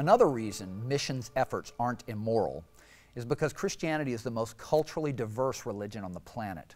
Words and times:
Another 0.00 0.30
reason 0.30 0.88
missions 0.88 1.30
efforts 1.36 1.74
aren't 1.78 2.04
immoral 2.06 2.64
is 3.16 3.26
because 3.26 3.52
Christianity 3.52 4.14
is 4.14 4.22
the 4.22 4.30
most 4.30 4.56
culturally 4.56 5.12
diverse 5.12 5.66
religion 5.66 6.04
on 6.04 6.12
the 6.12 6.20
planet. 6.20 6.74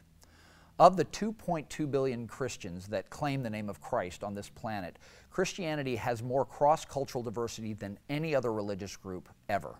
Of 0.78 0.98
the 0.98 1.06
2.2 1.06 1.90
billion 1.90 2.26
Christians 2.26 2.86
that 2.88 3.08
claim 3.08 3.42
the 3.42 3.48
name 3.48 3.70
of 3.70 3.80
Christ 3.80 4.22
on 4.22 4.34
this 4.34 4.50
planet, 4.50 4.98
Christianity 5.30 5.96
has 5.96 6.22
more 6.22 6.44
cross 6.44 6.84
cultural 6.84 7.24
diversity 7.24 7.72
than 7.72 7.98
any 8.10 8.34
other 8.34 8.52
religious 8.52 8.94
group 8.94 9.30
ever. 9.48 9.76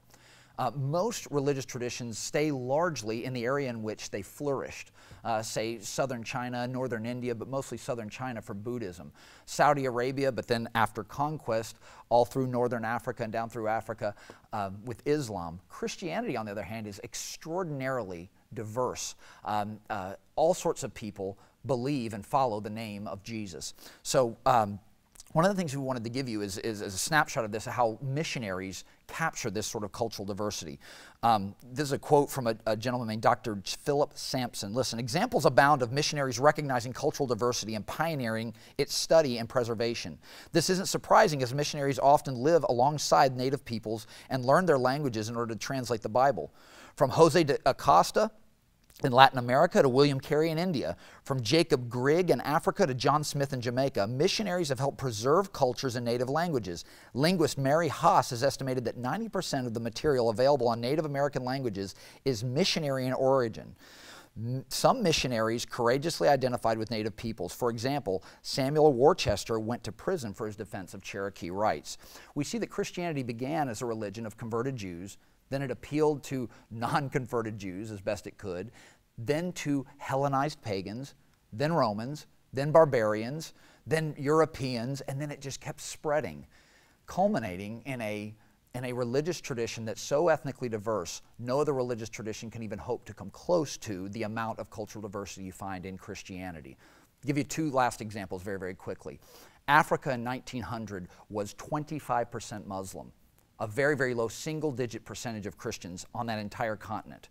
Uh, 0.59 0.71
most 0.77 1.27
religious 1.31 1.65
traditions 1.65 2.19
stay 2.19 2.51
largely 2.51 3.25
in 3.25 3.33
the 3.33 3.45
area 3.45 3.69
in 3.69 3.83
which 3.83 4.11
they 4.11 4.23
flourished, 4.23 4.93
uh, 5.25 5.43
say 5.43 5.79
southern 5.79 6.23
China, 6.23 6.67
northern 6.69 7.05
India, 7.05 7.35
but 7.35 7.49
mostly 7.49 7.77
southern 7.77 8.09
China 8.09 8.41
for 8.41 8.55
Buddhism. 8.55 9.11
Saudi 9.47 9.87
Arabia, 9.87 10.31
but 10.31 10.47
then 10.47 10.69
after 10.75 11.03
conquest, 11.03 11.79
all 12.09 12.25
through 12.25 12.47
northern 12.47 12.85
Africa 12.85 13.25
and 13.25 13.33
down 13.33 13.49
through 13.49 13.69
Africa 13.69 14.15
um, 14.53 14.77
with 14.85 15.03
Islam. 15.07 15.59
Christianity, 15.69 16.37
on 16.37 16.47
the 16.47 16.53
other 16.53 16.63
hand, 16.63 16.87
is 16.87 17.01
extraordinarily 17.03 18.31
diverse. 18.55 19.17
Um, 19.45 19.81
uh, 19.91 20.15
all 20.37 20.55
sorts 20.55 20.85
of 20.85 20.95
people 20.95 21.37
believe 21.67 22.15
and 22.15 22.25
follow 22.25 22.61
the 22.61 22.71
name 22.71 23.09
of 23.09 23.23
Jesus. 23.23 23.75
So, 24.03 24.37
um, 24.47 24.79
one 25.35 25.45
of 25.45 25.51
the 25.51 25.57
things 25.57 25.75
we 25.77 25.83
wanted 25.83 26.05
to 26.05 26.11
give 26.11 26.29
you 26.29 26.43
is, 26.43 26.59
is, 26.59 26.81
is, 26.81 26.95
a 26.95 26.99
snapshot 26.99 27.45
of 27.45 27.51
this, 27.51 27.65
how 27.65 27.99
missionaries 28.01 28.85
capture 29.09 29.51
this 29.51 29.67
sort 29.67 29.83
of 29.83 29.91
cultural 29.91 30.25
diversity. 30.25 30.79
Um, 31.25 31.57
this 31.73 31.87
is 31.87 31.93
a 31.93 31.99
quote 31.99 32.31
from 32.31 32.47
a, 32.47 32.57
a, 32.67 32.77
gentleman 32.77 33.09
named 33.09 33.23
Dr. 33.23 33.59
Philip 33.65 34.13
Sampson. 34.15 34.73
Listen, 34.73 35.01
examples 35.01 35.45
abound 35.45 35.83
of 35.83 35.91
missionaries 35.91 36.39
recognizing 36.39 36.93
cultural 36.93 37.27
diversity 37.27 37.75
and 37.75 37.85
pioneering 37.85 38.55
its 38.79 38.95
study 38.95 39.39
and 39.39 39.49
preservation. 39.49 40.21
This 40.53 40.71
isn't 40.71 40.87
surprising 40.87 41.43
as 41.43 41.53
missionaries 41.53 41.99
often 41.99 42.37
live 42.37 42.65
alongside 42.69 43.37
native 43.37 43.65
peoples 43.65 44.07
and 44.31 44.45
learn 44.45 44.67
their 44.67 44.79
languages 44.79 45.29
in 45.29 45.35
order 45.35 45.53
to 45.53 45.59
translate 45.59 46.03
the 46.03 46.09
Bible. 46.09 46.53
From 46.95 47.11
Jose 47.11 47.43
de 47.43 47.59
Acosta 47.67 48.31
in 49.03 49.13
Latin 49.13 49.39
America 49.39 49.83
to 49.83 49.89
William 49.89 50.21
Carey 50.21 50.51
in 50.51 50.59
India, 50.59 50.97
from 51.25 51.43
Jacob 51.43 51.89
Grigg 51.89 52.31
in 52.31 52.41
Africa 52.43 52.87
to 52.87 52.95
John 52.95 53.25
Smith 53.25 53.53
in 53.53 53.61
Jamaica, 53.61 54.07
missionaries 54.07 54.69
have 54.69 54.79
helped 54.79 54.99
preserve 54.99 55.53
cultures 55.53 55.97
and 55.97 56.05
native 56.05 56.29
languages. 56.29 56.85
Linguist 57.13 57.59
Mary 57.59 57.89
Haas 57.89 58.31
has 58.31 58.45
estimated 58.45 58.85
that 58.85 58.97
90% 58.97 59.67
of 59.67 59.75
the 59.75 59.81
material 59.81 60.31
available 60.31 60.69
on 60.69 60.81
Native 60.81 61.07
American 61.07 61.45
languages 61.45 61.97
is 62.25 62.45
missionary 62.45 63.07
in 63.07 63.13
origin. 63.13 63.75
Some 64.69 65.03
missionaries 65.03 65.65
courageously 65.65 66.29
identified 66.29 66.77
with 66.77 66.91
Native 66.91 67.17
peoples. 67.17 67.55
For 67.55 67.71
example, 67.71 68.25
Samuel 68.43 68.93
Worcester 68.93 69.61
went 69.61 69.85
to 69.85 69.93
prison 69.93 70.35
for 70.35 70.47
his 70.47 70.57
defense 70.57 70.93
of 70.93 71.03
Cherokee 71.03 71.51
rights. 71.51 71.99
We 72.35 72.43
see 72.43 72.59
that 72.59 72.69
Christianity 72.69 73.23
began 73.23 73.69
as 73.69 73.81
a 73.81 73.87
religion 73.87 74.27
of 74.27 74.37
converted 74.37 74.75
Jews 74.75 75.19
then 75.51 75.63
it 75.63 75.71
appealed 75.71 76.23
to 76.25 76.49
non 76.71 77.09
converted 77.09 77.59
Jews 77.59 77.91
as 77.91 78.01
best 78.01 78.27
it 78.27 78.39
could, 78.39 78.71
then 79.17 79.53
to 79.53 79.87
Hellenized 79.99 80.61
pagans, 80.63 81.15
then 81.53 81.73
Romans, 81.73 82.27
then 82.53 82.73
barbarians, 82.73 83.55
then 83.87 84.15
Europeans, 84.19 85.01
and 85.03 85.21
then 85.21 85.31
it 85.31 85.41
just 85.41 85.61
kept 85.61 85.81
spreading, 85.81 86.47
culminating 87.07 87.83
in 87.83 88.01
a, 88.01 88.35
in 88.75 88.85
a 88.85 88.93
religious 88.93 89.41
tradition 89.41 89.85
that's 89.85 90.01
so 90.01 90.29
ethnically 90.29 90.69
diverse, 90.69 91.23
no 91.39 91.61
other 91.61 91.73
religious 91.73 92.09
tradition 92.09 92.51
can 92.51 92.63
even 92.63 92.79
hope 92.79 93.05
to 93.05 93.15
come 93.15 93.31
close 93.31 93.77
to 93.77 94.09
the 94.11 94.25
amount 94.25 94.59
of 94.59 94.69
cultural 94.71 95.03
diversity 95.03 95.45
you 95.45 95.53
find 95.53 95.87
in 95.87 95.97
Christianity. 95.97 96.77
I'll 97.23 97.27
give 97.27 97.39
you 97.39 97.45
two 97.45 97.71
last 97.71 98.01
examples 98.01 98.43
very, 98.43 98.59
very 98.59 98.75
quickly. 98.75 99.21
Africa 99.69 100.13
in 100.13 100.25
1900 100.25 101.09
was 101.31 101.55
25% 101.55 102.67
Muslim 102.67 103.13
a 103.61 103.67
very, 103.67 103.97
very 103.97 104.15
low 104.15 104.29
single 104.29 104.73
digit 104.73 105.05
percentage 105.05 105.47
of 105.47 105.57
Christians 105.57 106.07
on 106.15 106.27
that 106.27 106.39
entire 106.39 106.77
continent. 106.77 107.29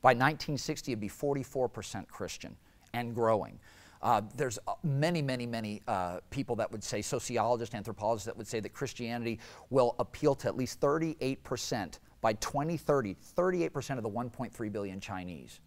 By 0.00 0.10
1960, 0.10 0.92
it'd 0.92 1.00
be 1.00 1.08
44% 1.08 2.08
Christian 2.08 2.56
and 2.94 3.14
growing. 3.14 3.58
Uh, 4.02 4.22
there's 4.36 4.58
uh, 4.68 4.74
many, 4.82 5.20
many, 5.20 5.46
many 5.46 5.82
uh, 5.88 6.18
people 6.30 6.56
that 6.56 6.70
would 6.70 6.84
say, 6.84 7.02
sociologists, 7.02 7.74
anthropologists, 7.74 8.26
that 8.26 8.36
would 8.36 8.46
say 8.46 8.60
that 8.60 8.72
Christianity 8.72 9.40
will 9.70 9.94
appeal 9.98 10.34
to 10.36 10.48
at 10.48 10.56
least 10.56 10.80
38% 10.80 11.98
by 12.20 12.32
2030, 12.34 13.16
38% 13.36 13.96
of 13.96 14.02
the 14.02 14.10
1.3 14.10 14.72
billion 14.72 15.00
Chinese. 15.00 15.60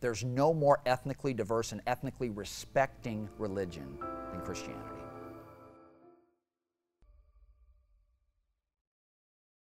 There's 0.00 0.24
no 0.24 0.54
more 0.54 0.80
ethnically 0.86 1.34
diverse 1.34 1.72
and 1.72 1.80
ethnically 1.86 2.30
respecting 2.30 3.28
religion 3.38 3.98
than 4.32 4.40
Christianity. 4.40 4.97